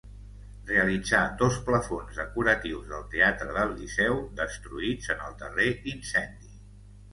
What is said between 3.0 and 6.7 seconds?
Teatre del Liceu destruïts en el darrer incendi.